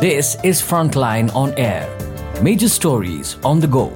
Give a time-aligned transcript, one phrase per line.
[0.00, 1.86] This is Frontline on Air.
[2.40, 3.92] Major stories on the go.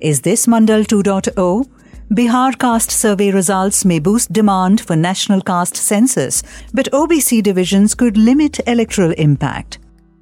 [0.00, 1.66] Is this Mandal 2.0?
[2.12, 6.42] Bihar caste survey results may boost demand for national caste census,
[6.74, 9.78] but OBC divisions could limit electoral impact.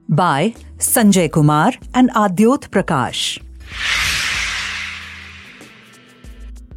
[0.09, 3.43] By Sanjay Kumar and Adyot Prakash.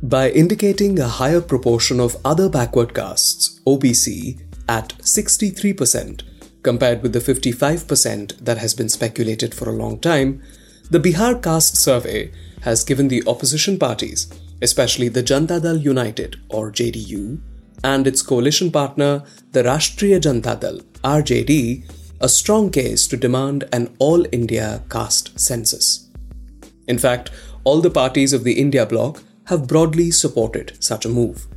[0.02, 6.24] By indicating a higher proportion of other backward castes, OBC, at 63%,
[6.64, 10.42] compared with the 55% that has been speculated for a long time,
[10.90, 12.32] the Bihar caste survey
[12.62, 14.32] has given the opposition parties,
[14.62, 17.40] especially the Janata Dal United or JDU,
[17.84, 23.96] and its coalition partner, the Rashtriya Janata Dal RJD, a strong case to demand an
[24.00, 26.10] all India caste census.
[26.88, 27.30] In fact,
[27.64, 31.48] all the parties of the India bloc have broadly supported such a move.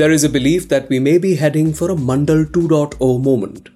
[0.00, 3.68] There is a belief that we may be heading for a Mandal 2.0 moment,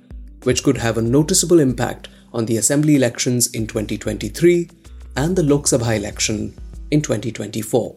[0.45, 4.70] which could have a noticeable impact on the assembly elections in 2023
[5.16, 6.56] and the Lok Sabha election
[6.91, 7.97] in 2024.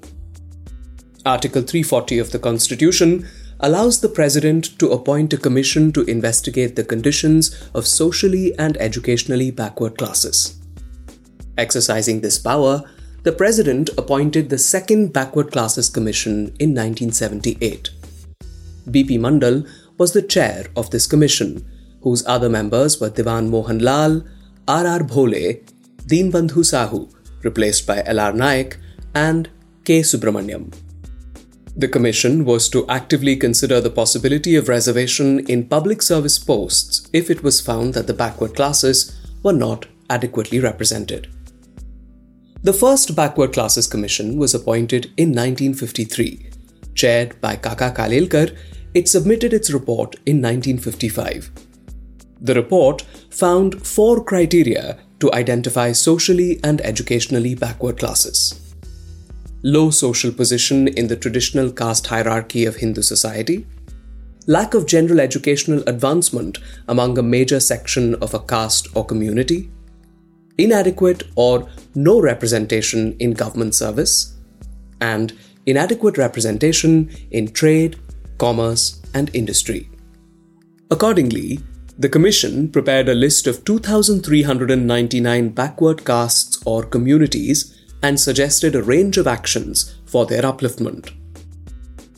[1.26, 3.26] Article 340 of the Constitution
[3.62, 9.52] allows the President to appoint a commission to investigate the conditions of socially and educationally
[9.52, 10.60] backward classes.
[11.58, 12.84] Exercising this power,
[13.24, 17.92] the President appointed the Second Backward Classes Commission in 1978.
[18.88, 21.66] BP Mandal was the chair of this commission,
[22.02, 24.24] whose other members were Diwan Mohan Lal,
[24.68, 25.00] R.R.
[25.04, 25.62] Bhole,
[26.06, 27.14] Deenbandhu Sahu,
[27.44, 28.34] replaced by L.R.
[28.34, 28.78] Naik,
[29.14, 29.50] and
[29.84, 30.02] K.
[30.02, 30.74] Subramaniam.
[31.76, 37.30] The commission was to actively consider the possibility of reservation in public service posts if
[37.30, 41.28] it was found that the backward classes were not adequately represented.
[42.64, 46.50] The first Backward Classes Commission was appointed in 1953.
[46.96, 48.58] Chaired by Kaka Kalelkar,
[48.98, 51.52] it submitted its report in 1955.
[52.42, 58.60] The report found four criteria to identify socially and educationally backward classes.
[59.62, 63.68] Low social position in the traditional caste hierarchy of Hindu society,
[64.48, 66.58] lack of general educational advancement
[66.88, 69.70] among a major section of a caste or community,
[70.58, 74.34] inadequate or no representation in government service,
[75.02, 75.38] and
[75.68, 77.96] inadequate representation in trade,
[78.38, 79.90] commerce, and industry.
[80.90, 81.60] Accordingly,
[82.00, 89.18] the Commission prepared a list of 2,399 backward castes or communities and suggested a range
[89.18, 91.12] of actions for their upliftment.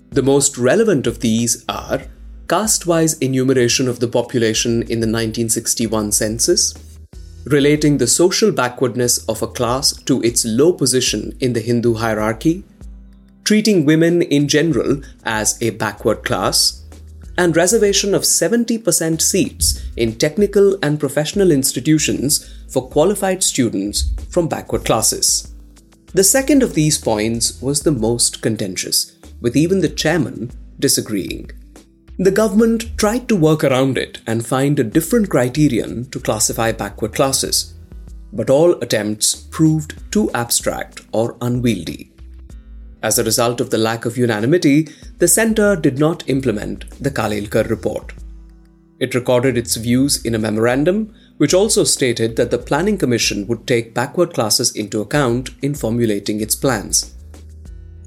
[0.10, 2.02] The most relevant of these are
[2.50, 6.74] caste wise enumeration of the population in the 1961 census,
[7.46, 12.64] relating the social backwardness of a class to its low position in the Hindu hierarchy,
[13.50, 16.86] treating women in general as a backward class,
[17.36, 24.86] and reservation of 70% seats in technical and professional institutions for qualified students from backward
[24.86, 25.52] classes.
[26.14, 31.50] The second of these points was the most contentious, with even the chairman disagreeing.
[32.20, 37.16] The government tried to work around it and find a different criterion to classify backward
[37.16, 37.74] classes,
[38.32, 42.12] but all attempts proved too abstract or unwieldy.
[43.02, 44.90] As a result of the lack of unanimity,
[45.20, 48.14] the centre did not implement the Kalelkar report.
[49.00, 53.66] It recorded its views in a memorandum which also stated that the Planning Commission would
[53.66, 57.16] take backward classes into account in formulating its plans.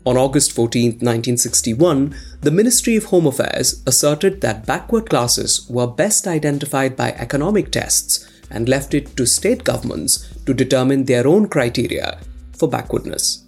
[0.04, 6.26] On August 14, 1961, the Ministry of Home Affairs asserted that backward classes were best
[6.26, 12.18] identified by economic tests and left it to state governments to determine their own criteria
[12.58, 13.46] for backwardness.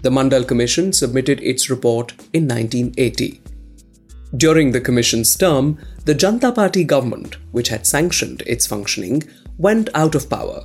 [0.00, 3.40] The Mandal Commission submitted its report in 1980.
[4.36, 9.24] During the Commission's term, the Janata Party government, which had sanctioned its functioning,
[9.56, 10.64] went out of power,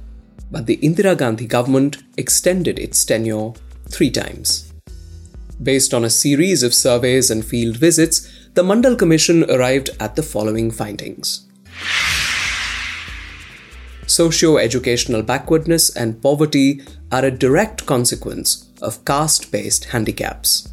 [0.51, 3.53] but the Indira Gandhi government extended its tenure
[3.89, 4.72] three times.
[5.63, 10.22] Based on a series of surveys and field visits, the Mandal Commission arrived at the
[10.22, 11.47] following findings.
[14.05, 16.81] Socio educational backwardness and poverty
[17.11, 20.70] are a direct consequence of caste based handicaps.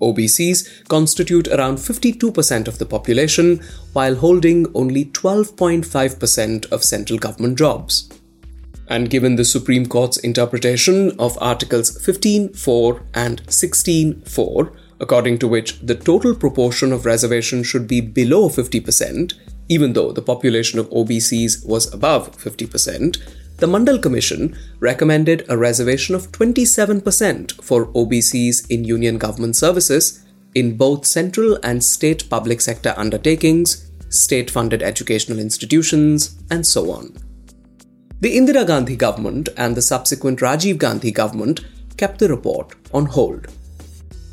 [0.00, 3.60] OBCs constitute around 52% of the population
[3.92, 8.10] while holding only 12.5% of central government jobs.
[8.88, 15.94] And given the Supreme Court's interpretation of Articles 15.4 and 16.4, according to which the
[15.94, 19.32] total proportion of reservation should be below 50%,
[19.68, 23.18] even though the population of OBCs was above 50%,
[23.58, 30.24] the Mandal Commission recommended a reservation of 27% for OBCs in union government services
[30.54, 37.12] in both central and state public sector undertakings, state funded educational institutions, and so on.
[38.20, 41.60] The Indira Gandhi government and the subsequent Rajiv Gandhi government
[41.96, 43.48] kept the report on hold.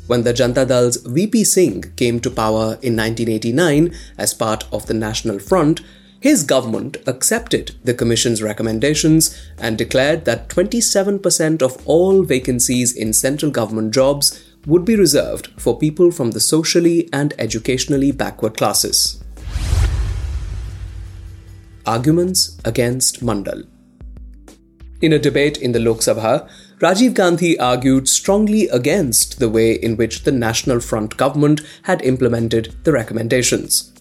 [0.06, 4.94] When the Janata Dal's VP Singh came to power in 1989 as part of the
[4.94, 5.80] National Front,
[6.22, 13.50] his government accepted the Commission's recommendations and declared that 27% of all vacancies in central
[13.50, 19.20] government jobs would be reserved for people from the socially and educationally backward classes.
[21.86, 23.66] Arguments against Mandal.
[25.00, 26.48] In a debate in the Lok Sabha,
[26.78, 32.76] Rajiv Gandhi argued strongly against the way in which the National Front government had implemented
[32.84, 33.91] the recommendations.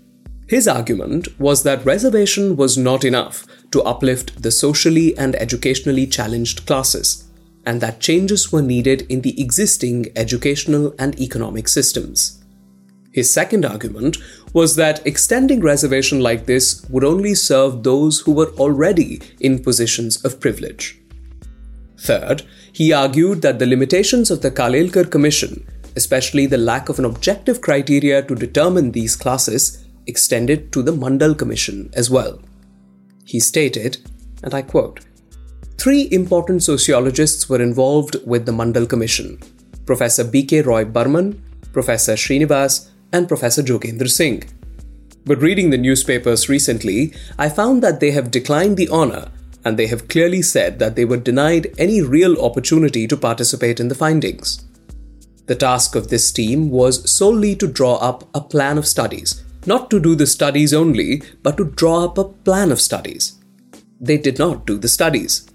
[0.51, 6.65] His argument was that reservation was not enough to uplift the socially and educationally challenged
[6.65, 7.30] classes,
[7.65, 12.44] and that changes were needed in the existing educational and economic systems.
[13.13, 14.18] His second argument
[14.51, 20.21] was that extending reservation like this would only serve those who were already in positions
[20.25, 21.00] of privilege.
[21.98, 22.44] Third,
[22.74, 25.65] he argued that the limitations of the Kalelkar Commission,
[25.95, 31.38] especially the lack of an objective criteria to determine these classes, extended to the Mandal
[31.38, 32.39] Commission as well.
[33.25, 33.98] He stated,
[34.44, 35.01] and I quote,
[35.77, 39.39] Three important sociologists were involved with the Mandal Commission
[39.86, 40.62] Professor B.K.
[40.62, 41.42] Roy Burman,
[41.74, 44.44] Professor Srinivas, and Professor Jogendra Singh.
[45.25, 49.31] But reading the newspapers recently, I found that they have declined the honor
[49.63, 53.88] and they have clearly said that they were denied any real opportunity to participate in
[53.88, 54.65] the findings.
[55.45, 59.90] The task of this team was solely to draw up a plan of studies, not
[59.90, 63.40] to do the studies only, but to draw up a plan of studies.
[64.00, 65.48] They did not do the studies.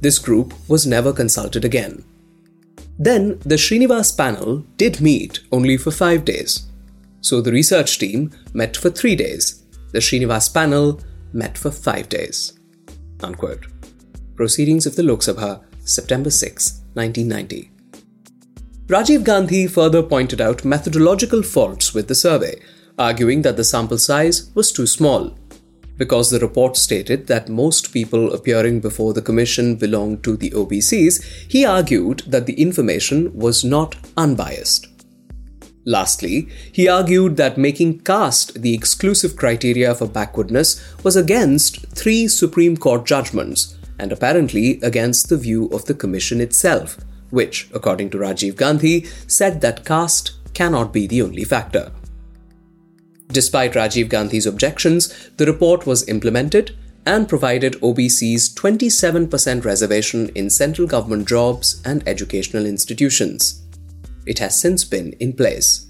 [0.00, 2.04] This group was never consulted again.
[2.98, 6.68] Then the Srinivas panel did meet only for five days.
[7.20, 9.64] So the research team met for three days.
[9.92, 11.00] The Srinivas panel
[11.32, 12.58] met for five days.
[13.22, 13.66] Unquote.
[14.36, 17.70] Proceedings of the Lok Sabha, September 6, 1990.
[18.86, 22.60] Rajiv Gandhi further pointed out methodological faults with the survey,
[22.98, 25.36] arguing that the sample size was too small.
[25.96, 31.22] Because the report stated that most people appearing before the commission belonged to the OBCs,
[31.48, 34.88] he argued that the information was not unbiased.
[35.86, 42.76] Lastly, he argued that making caste the exclusive criteria for backwardness was against three Supreme
[42.76, 46.96] Court judgments and apparently against the view of the Commission itself,
[47.30, 51.92] which, according to Rajiv Gandhi, said that caste cannot be the only factor.
[53.28, 56.76] Despite Rajiv Gandhi's objections, the report was implemented
[57.06, 63.62] and provided OBCs 27% reservation in central government jobs and educational institutions.
[64.26, 65.86] It has since been in place.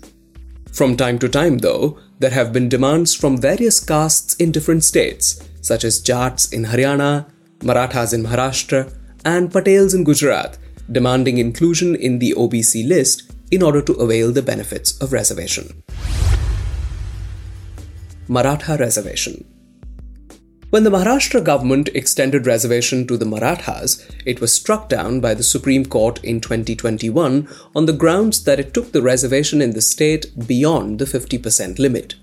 [0.72, 5.40] From time to time, though, there have been demands from various castes in different states,
[5.60, 7.26] such as Jats in Haryana,
[7.62, 8.92] Marathas in Maharashtra,
[9.24, 10.58] and Patels in Gujarat,
[10.90, 15.82] demanding inclusion in the OBC list in order to avail the benefits of reservation.
[18.28, 19.44] Maratha Reservation
[20.74, 25.44] when the Maharashtra government extended reservation to the Marathas, it was struck down by the
[25.44, 30.26] Supreme Court in 2021 on the grounds that it took the reservation in the state
[30.48, 32.16] beyond the 50% limit.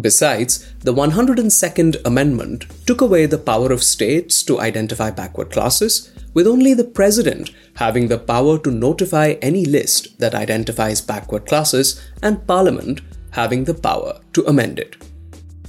[0.00, 6.46] Besides, the 102nd Amendment took away the power of states to identify backward classes, with
[6.46, 12.46] only the president having the power to notify any list that identifies backward classes and
[12.46, 13.00] parliament
[13.30, 15.05] having the power to amend it.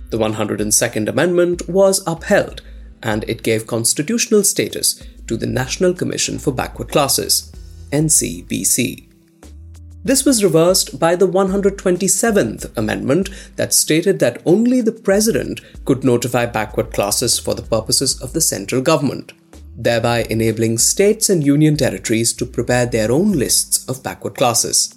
[0.10, 2.62] The 102nd Amendment was upheld
[3.04, 7.52] and it gave constitutional status to the National Commission for Backward Classes,
[7.92, 9.08] NCBC.
[10.04, 16.46] This was reversed by the 127th Amendment that stated that only the President could notify
[16.46, 19.34] backward classes for the purposes of the central government,
[19.76, 24.97] thereby enabling states and union territories to prepare their own lists of backward classes.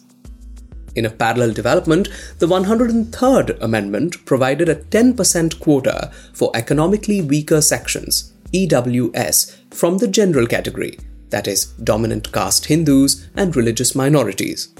[0.96, 8.32] In a parallel development, the 103rd Amendment provided a 10% quota for economically weaker sections,
[8.52, 10.98] EWS, from the general category,
[11.30, 14.74] that is, dominant caste Hindus and religious minorities.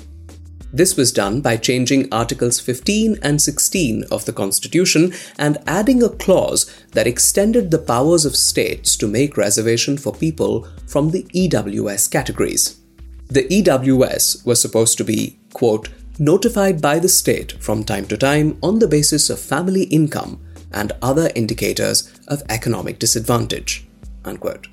[0.72, 6.08] This was done by changing Articles 15 and 16 of the Constitution and adding a
[6.08, 12.10] clause that extended the powers of states to make reservation for people from the EWS
[12.10, 12.80] categories.
[13.26, 15.88] The EWS was supposed to be, quote,
[16.20, 20.38] notified by the state from time to time on the basis of family income
[20.70, 23.88] and other indicators of economic disadvantage.
[24.24, 24.68] Unquote.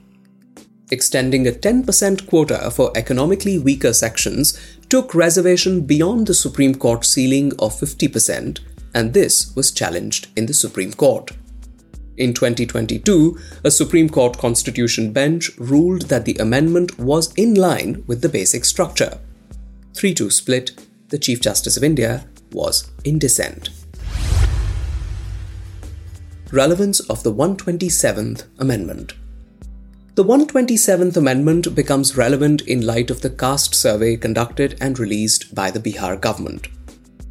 [0.91, 7.51] Extending a 10% quota for economically weaker sections took reservation beyond the Supreme Court ceiling
[7.59, 8.59] of 50%
[8.93, 11.31] and this was challenged in the Supreme Court.
[12.17, 18.21] In 2022, a Supreme Court Constitution bench ruled that the amendment was in line with
[18.21, 19.19] the basic structure.
[19.93, 23.69] 3 2 split, the Chief Justice of India was in dissent.
[26.51, 29.13] Relevance of the 127th Amendment
[30.15, 35.71] The 127th Amendment becomes relevant in light of the caste survey conducted and released by
[35.71, 36.67] the Bihar government.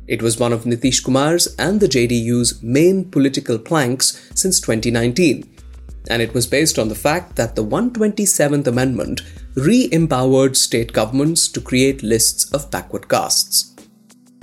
[0.07, 5.51] It was one of Nitish Kumar's and the JDU's main political planks since 2019,
[6.09, 9.23] and it was based on the fact that the 127th Amendment
[9.57, 13.75] re empowered state governments to create lists of backward castes.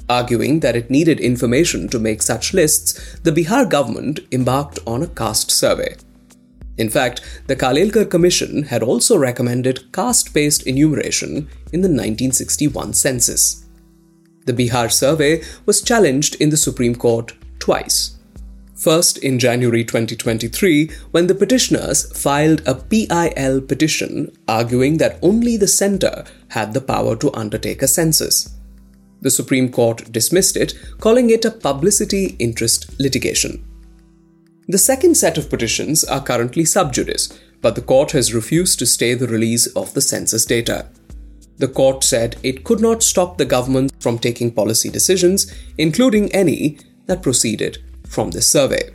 [0.10, 5.08] Arguing that it needed information to make such lists, the Bihar government embarked on a
[5.08, 5.96] caste survey.
[6.77, 13.65] In fact, the Kalelkar Commission had also recommended caste based enumeration in the 1961 census.
[14.46, 18.12] The Bihar survey was challenged in the Supreme Court twice.
[18.83, 25.69] First, in January 2023, when the petitioners filed a PIL petition arguing that only the
[25.69, 28.57] centre had the power to undertake a census.
[29.21, 33.63] The Supreme Court dismissed it, calling it a publicity interest litigation.
[34.67, 38.85] The second set of petitions are currently sub judice, but the court has refused to
[38.85, 40.89] stay the release of the census data.
[41.55, 46.79] The court said it could not stop the government from taking policy decisions, including any
[47.05, 47.77] that proceeded
[48.13, 48.89] from this survey.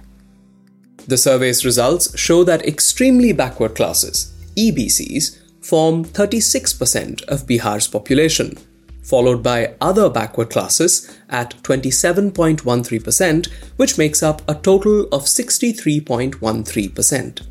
[1.07, 8.59] The survey's results show that extremely backward classes, EBCs, form 36% of Bihar's population,
[9.03, 13.47] followed by other backward classes at 27.13%,
[13.77, 17.47] which makes up a total of 63.13%.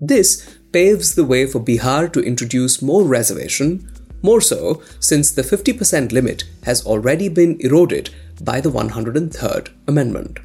[0.00, 3.86] This paves the way for Bihar to introduce more reservation,
[4.22, 8.08] more so since the 50% limit has already been eroded
[8.42, 10.40] by the 103rd Amendment.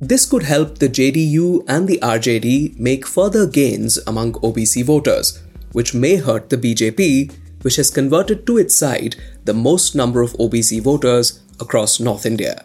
[0.00, 5.42] This could help the JDU and the RJD make further gains among OBC voters,
[5.72, 7.30] which may hurt the BJP,
[7.60, 12.64] which has converted to its side the most number of OBC voters across North India.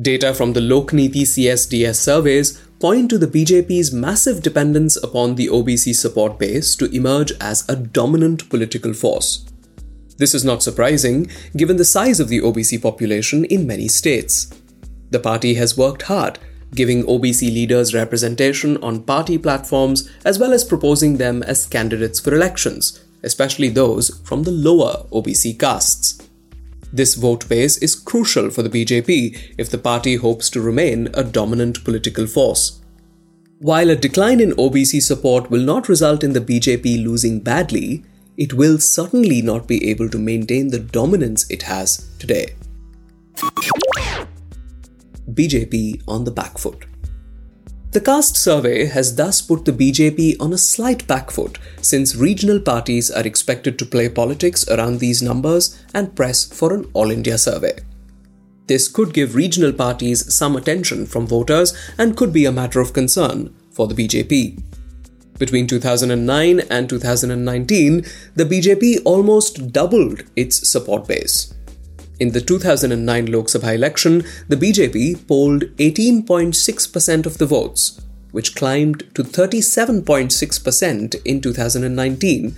[0.00, 5.94] Data from the Lokniti CSDS surveys point to the BJP's massive dependence upon the OBC
[5.94, 9.44] support base to emerge as a dominant political force.
[10.16, 14.50] This is not surprising given the size of the OBC population in many states.
[15.12, 16.38] The party has worked hard,
[16.74, 22.34] giving OBC leaders representation on party platforms as well as proposing them as candidates for
[22.34, 26.26] elections, especially those from the lower OBC castes.
[26.90, 31.22] This vote base is crucial for the BJP if the party hopes to remain a
[31.22, 32.80] dominant political force.
[33.58, 38.02] While a decline in OBC support will not result in the BJP losing badly,
[38.38, 42.54] it will certainly not be able to maintain the dominance it has today.
[45.34, 46.86] BJP on the back foot.
[47.92, 52.58] The caste survey has thus put the BJP on a slight back foot since regional
[52.58, 57.36] parties are expected to play politics around these numbers and press for an all India
[57.36, 57.78] survey.
[58.66, 62.94] This could give regional parties some attention from voters and could be a matter of
[62.94, 64.62] concern for the BJP.
[65.38, 71.52] Between 2009 and 2019, the BJP almost doubled its support base.
[72.22, 78.00] In the 2009 Lok Sabha election, the BJP polled 18.6% of the votes,
[78.30, 82.54] which climbed to 37.6% in 2019,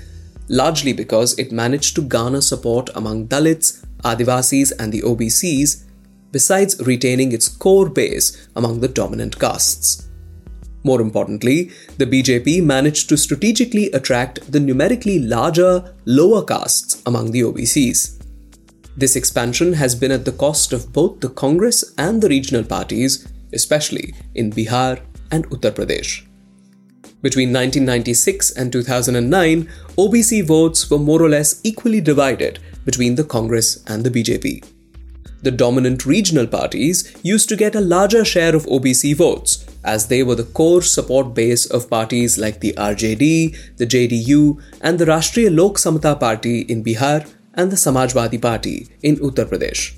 [0.50, 5.84] largely because it managed to garner support among Dalits, Adivasis, and the OBCs,
[6.30, 10.10] besides retaining its core base among the dominant castes.
[10.82, 17.40] More importantly, the BJP managed to strategically attract the numerically larger, lower castes among the
[17.40, 18.23] OBCs.
[18.96, 23.26] This expansion has been at the cost of both the Congress and the regional parties,
[23.52, 25.00] especially in Bihar
[25.32, 26.22] and Uttar Pradesh.
[27.20, 33.82] Between 1996 and 2009, OBC votes were more or less equally divided between the Congress
[33.88, 34.64] and the BJP.
[35.42, 40.22] The dominant regional parties used to get a larger share of OBC votes, as they
[40.22, 45.54] were the core support base of parties like the RJD, the JDU, and the Rashtriya
[45.54, 49.94] Lok Samata Party in Bihar and the Samajwadi Party in Uttar Pradesh.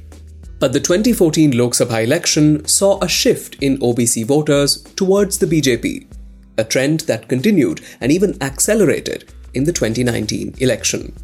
[0.59, 6.07] But the 2014 Lok Sabha election saw a shift in OBC voters towards the BJP,
[6.59, 11.15] a trend that continued and even accelerated in the 2019 election.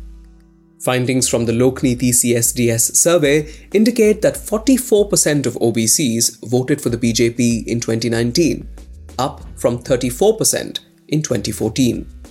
[0.83, 7.67] Findings from the Lokniti CSDS survey indicate that 44% of OBCs voted for the BJP
[7.67, 8.69] in 2019,
[9.19, 12.22] up from 34% in 2014.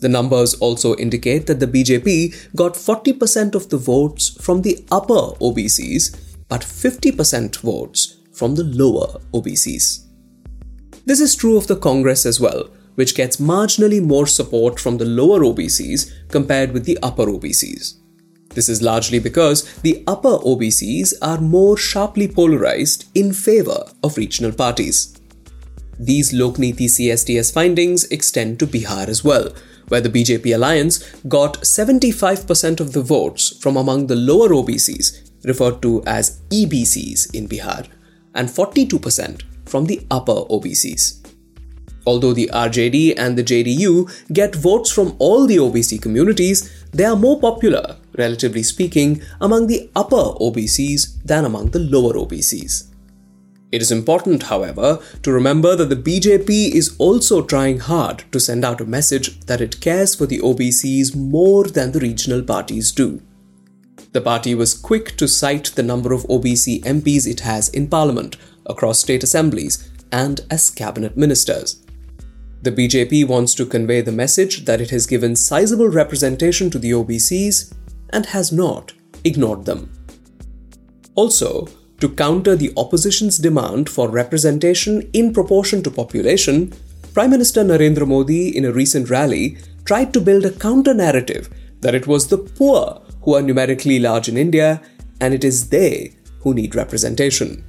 [0.00, 5.34] The numbers also indicate that the BJP got 40% of the votes from the upper
[5.40, 6.16] OBCs,
[6.48, 10.04] but 50% votes from the lower OBCs.
[11.06, 15.04] This is true of the Congress as well, which gets marginally more support from the
[15.04, 17.94] lower OBCs compared with the upper OBCs.
[18.50, 24.52] This is largely because the upper OBCs are more sharply polarized in favor of regional
[24.52, 25.18] parties.
[25.98, 29.50] These Lokniti CSDS findings extend to Bihar as well,
[29.88, 35.80] where the BJP alliance got 75% of the votes from among the lower OBCs, referred
[35.82, 37.86] to as EBCs in Bihar,
[38.34, 41.22] and 42% from the upper OBCs.
[42.06, 47.16] Although the RJD and the JDU get votes from all the OBC communities, they are
[47.16, 52.84] more popular, relatively speaking, among the upper OBCs than among the lower OBCs.
[53.72, 58.64] It is important, however, to remember that the BJP is also trying hard to send
[58.64, 63.20] out a message that it cares for the OBCs more than the regional parties do.
[64.12, 68.36] The party was quick to cite the number of OBC MPs it has in parliament,
[68.64, 71.82] across state assemblies, and as cabinet ministers.
[72.62, 76.92] The BJP wants to convey the message that it has given sizable representation to the
[76.92, 77.74] OBCs
[78.10, 78.92] and has not
[79.24, 79.92] ignored them.
[81.14, 81.68] Also,
[82.00, 86.72] to counter the opposition's demand for representation in proportion to population,
[87.14, 91.48] Prime Minister Narendra Modi, in a recent rally, tried to build a counter narrative
[91.80, 94.82] that it was the poor who are numerically large in India
[95.20, 97.64] and it is they who need representation.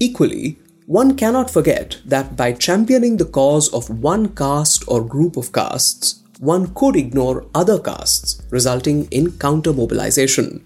[0.00, 5.52] Equally, one cannot forget that by championing the cause of one caste or group of
[5.52, 10.64] castes, one could ignore other castes, resulting in counter mobilization.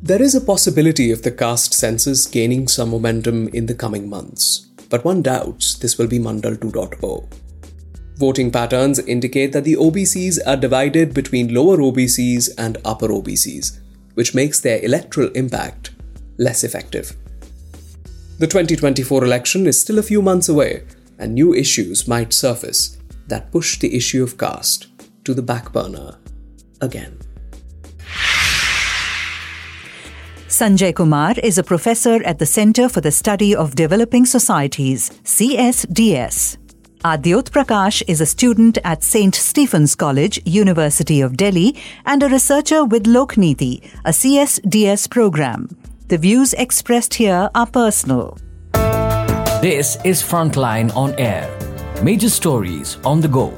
[0.00, 4.68] There is a possibility of the caste census gaining some momentum in the coming months,
[4.90, 7.26] but one doubts this will be Mandal 2.0.
[8.16, 13.80] Voting patterns indicate that the OBCs are divided between lower OBCs and upper OBCs,
[14.14, 15.90] which makes their electoral impact
[16.38, 17.16] less effective.
[18.38, 20.84] The 2024 election is still a few months away,
[21.18, 24.86] and new issues might surface that push the issue of caste
[25.24, 26.18] to the back burner
[26.80, 27.18] again.
[30.48, 36.56] Sanjay Kumar is a professor at the Center for the Study of Developing Societies, CSDS.
[37.04, 39.34] Adyot Prakash is a student at St.
[39.34, 45.68] Stephen's College, University of Delhi, and a researcher with Lokniti, a CSDS program.
[46.08, 48.38] The views expressed here are personal.
[49.60, 51.46] This is Frontline on Air.
[52.02, 53.52] Major stories on the go.